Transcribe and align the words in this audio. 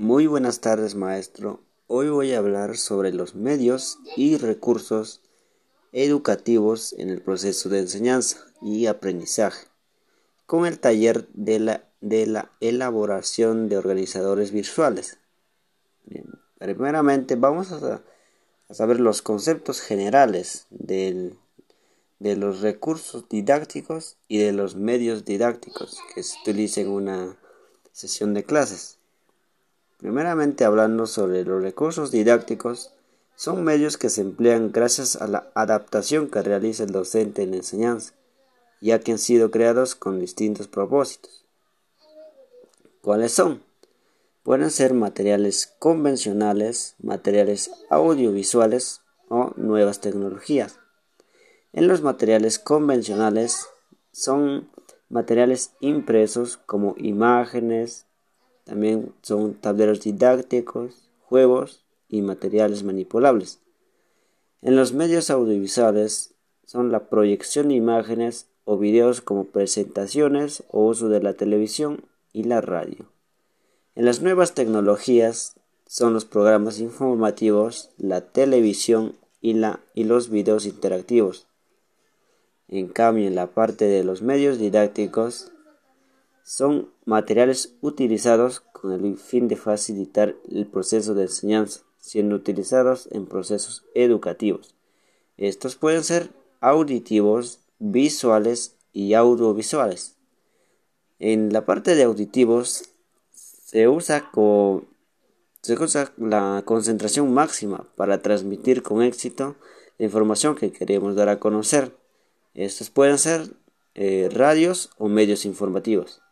Muy 0.00 0.28
buenas 0.28 0.60
tardes 0.60 0.94
maestro. 0.94 1.60
Hoy 1.88 2.08
voy 2.08 2.32
a 2.32 2.38
hablar 2.38 2.76
sobre 2.76 3.12
los 3.12 3.34
medios 3.34 3.98
y 4.16 4.36
recursos 4.36 5.22
educativos 5.90 6.92
en 6.92 7.10
el 7.10 7.20
proceso 7.20 7.68
de 7.68 7.80
enseñanza 7.80 8.38
y 8.62 8.86
aprendizaje 8.86 9.66
con 10.46 10.66
el 10.66 10.78
taller 10.78 11.26
de 11.32 11.58
la, 11.58 11.84
de 12.00 12.28
la 12.28 12.52
elaboración 12.60 13.68
de 13.68 13.76
organizadores 13.76 14.52
visuales. 14.52 15.18
primeramente 16.60 17.34
vamos 17.34 17.72
a, 17.72 18.00
saber 18.70 19.00
los 19.00 19.20
conceptos 19.20 19.80
generales 19.80 20.68
de 20.70 21.34
los 22.20 22.60
recursos 22.60 23.28
didácticos 23.28 24.16
y 24.28 24.38
de 24.38 24.52
los 24.52 24.76
medios 24.76 25.24
didácticos 25.24 25.98
que 26.14 26.22
se 26.22 26.38
utilizan 26.42 26.84
en 26.84 26.90
una 26.90 27.36
sesión 27.90 28.32
de 28.32 28.44
clases. 28.44 28.97
Primeramente 29.98 30.64
hablando 30.64 31.06
sobre 31.06 31.44
los 31.44 31.60
recursos 31.62 32.10
didácticos, 32.10 32.92
son 33.34 33.62
medios 33.62 33.96
que 33.96 34.10
se 34.10 34.20
emplean 34.20 34.72
gracias 34.72 35.14
a 35.16 35.28
la 35.28 35.50
adaptación 35.54 36.28
que 36.28 36.42
realiza 36.42 36.84
el 36.84 36.90
docente 36.90 37.42
en 37.42 37.50
la 37.50 37.58
enseñanza, 37.58 38.14
ya 38.80 39.00
que 39.00 39.12
han 39.12 39.18
sido 39.18 39.50
creados 39.50 39.94
con 39.94 40.18
distintos 40.18 40.66
propósitos. 40.66 41.44
¿Cuáles 43.00 43.32
son? 43.32 43.62
Pueden 44.42 44.70
ser 44.70 44.92
materiales 44.94 45.72
convencionales, 45.78 46.94
materiales 47.00 47.70
audiovisuales 47.90 49.02
o 49.28 49.52
nuevas 49.56 50.00
tecnologías. 50.00 50.80
En 51.72 51.86
los 51.86 52.02
materiales 52.02 52.58
convencionales 52.58 53.68
son 54.10 54.68
materiales 55.08 55.72
impresos 55.80 56.56
como 56.56 56.94
imágenes, 56.98 58.07
también 58.68 59.14
son 59.22 59.54
tableros 59.54 60.02
didácticos, 60.02 61.08
juegos 61.22 61.86
y 62.06 62.20
materiales 62.20 62.84
manipulables. 62.84 63.60
En 64.60 64.76
los 64.76 64.92
medios 64.92 65.30
audiovisuales 65.30 66.34
son 66.66 66.92
la 66.92 67.08
proyección 67.08 67.68
de 67.68 67.76
imágenes 67.76 68.46
o 68.64 68.76
videos 68.76 69.22
como 69.22 69.44
presentaciones 69.44 70.64
o 70.70 70.84
uso 70.84 71.08
de 71.08 71.22
la 71.22 71.32
televisión 71.32 72.04
y 72.34 72.44
la 72.44 72.60
radio. 72.60 73.06
En 73.94 74.04
las 74.04 74.20
nuevas 74.20 74.52
tecnologías 74.52 75.54
son 75.86 76.12
los 76.12 76.26
programas 76.26 76.78
informativos, 76.78 77.88
la 77.96 78.20
televisión 78.20 79.16
y, 79.40 79.54
la, 79.54 79.80
y 79.94 80.04
los 80.04 80.28
videos 80.28 80.66
interactivos. 80.66 81.46
En 82.68 82.88
cambio, 82.88 83.26
en 83.26 83.34
la 83.34 83.46
parte 83.46 83.86
de 83.86 84.04
los 84.04 84.20
medios 84.20 84.58
didácticos 84.58 85.52
son 86.48 86.90
materiales 87.04 87.74
utilizados 87.82 88.60
con 88.60 88.92
el 88.92 89.18
fin 89.18 89.48
de 89.48 89.56
facilitar 89.56 90.34
el 90.50 90.66
proceso 90.66 91.12
de 91.12 91.24
enseñanza, 91.24 91.80
siendo 91.98 92.36
utilizados 92.36 93.06
en 93.12 93.26
procesos 93.26 93.84
educativos. 93.94 94.74
Estos 95.36 95.76
pueden 95.76 96.02
ser 96.02 96.30
auditivos, 96.62 97.60
visuales 97.78 98.76
y 98.94 99.12
audiovisuales. 99.12 100.16
En 101.18 101.52
la 101.52 101.66
parte 101.66 101.94
de 101.94 102.04
auditivos 102.04 102.84
se 103.30 103.86
usa, 103.86 104.30
la 106.16 106.62
concentración 106.64 107.34
máxima 107.34 107.86
para 107.94 108.22
transmitir 108.22 108.82
con 108.82 109.02
éxito 109.02 109.56
la 109.98 110.06
información 110.06 110.54
que 110.54 110.72
queremos 110.72 111.14
dar 111.14 111.28
a 111.28 111.40
conocer. 111.40 111.94
Estos 112.54 112.88
pueden 112.88 113.18
ser 113.18 113.52
eh, 113.94 114.30
radios 114.32 114.88
o 114.96 115.08
medios 115.08 115.44
informativos. 115.44 116.22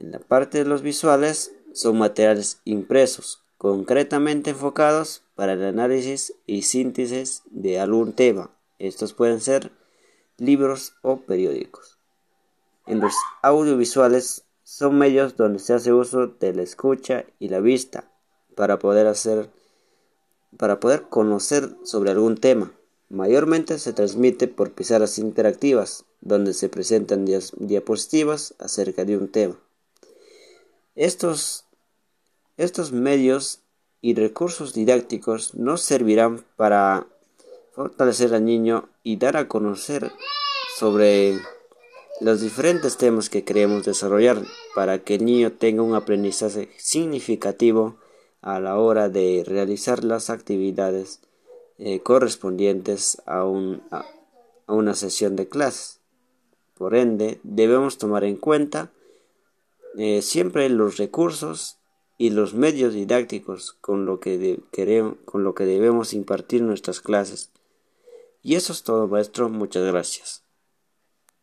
En 0.00 0.12
la 0.12 0.18
parte 0.18 0.56
de 0.56 0.64
los 0.64 0.80
visuales 0.80 1.52
son 1.74 1.98
materiales 1.98 2.60
impresos, 2.64 3.42
concretamente 3.58 4.50
enfocados 4.50 5.22
para 5.34 5.52
el 5.52 5.62
análisis 5.62 6.32
y 6.46 6.62
síntesis 6.62 7.42
de 7.50 7.78
algún 7.78 8.14
tema. 8.14 8.50
Estos 8.78 9.12
pueden 9.12 9.42
ser 9.42 9.70
libros 10.38 10.94
o 11.02 11.18
periódicos. 11.18 11.98
En 12.86 13.00
los 13.00 13.12
audiovisuales 13.42 14.44
son 14.64 14.96
medios 14.96 15.36
donde 15.36 15.58
se 15.58 15.74
hace 15.74 15.92
uso 15.92 16.28
de 16.28 16.54
la 16.54 16.62
escucha 16.62 17.26
y 17.38 17.48
la 17.48 17.60
vista 17.60 18.10
para 18.54 18.78
poder 18.78 19.06
hacer 19.06 19.50
para 20.56 20.80
poder 20.80 21.02
conocer 21.02 21.76
sobre 21.84 22.10
algún 22.10 22.38
tema. 22.38 22.72
Mayormente 23.10 23.78
se 23.78 23.92
transmite 23.92 24.48
por 24.48 24.72
pizarras 24.72 25.18
interactivas, 25.18 26.04
donde 26.22 26.54
se 26.54 26.68
presentan 26.68 27.26
diapositivas 27.26 28.54
acerca 28.58 29.04
de 29.04 29.16
un 29.16 29.28
tema. 29.28 29.56
Estos, 30.96 31.64
estos 32.56 32.90
medios 32.92 33.60
y 34.00 34.14
recursos 34.14 34.74
didácticos 34.74 35.54
nos 35.54 35.82
servirán 35.82 36.44
para 36.56 37.06
fortalecer 37.72 38.34
al 38.34 38.44
niño 38.44 38.88
y 39.04 39.16
dar 39.16 39.36
a 39.36 39.46
conocer 39.46 40.10
sobre 40.76 41.38
los 42.20 42.40
diferentes 42.40 42.96
temas 42.96 43.30
que 43.30 43.44
queremos 43.44 43.84
desarrollar 43.84 44.42
para 44.74 44.98
que 44.98 45.14
el 45.14 45.24
niño 45.24 45.52
tenga 45.52 45.82
un 45.82 45.94
aprendizaje 45.94 46.68
significativo 46.76 47.96
a 48.42 48.58
la 48.58 48.76
hora 48.76 49.08
de 49.08 49.44
realizar 49.46 50.02
las 50.02 50.28
actividades 50.28 51.20
eh, 51.78 52.00
correspondientes 52.00 53.22
a, 53.26 53.44
un, 53.44 53.82
a 53.90 54.04
una 54.66 54.94
sesión 54.94 55.36
de 55.36 55.48
clases. 55.48 56.00
Por 56.74 56.94
ende, 56.94 57.38
debemos 57.42 57.96
tomar 57.96 58.24
en 58.24 58.36
cuenta 58.36 58.90
eh, 59.96 60.22
siempre 60.22 60.68
los 60.68 60.96
recursos 60.96 61.78
y 62.18 62.30
los 62.30 62.54
medios 62.54 62.94
didácticos 62.94 63.72
con 63.80 64.04
lo, 64.06 64.20
que 64.20 64.60
queremos, 64.72 65.16
con 65.24 65.42
lo 65.42 65.54
que 65.54 65.64
debemos 65.64 66.12
impartir 66.12 66.62
nuestras 66.62 67.00
clases. 67.00 67.50
Y 68.42 68.54
eso 68.54 68.72
es 68.72 68.82
todo, 68.82 69.08
maestro. 69.08 69.48
Muchas 69.48 69.84
gracias. 69.84 70.44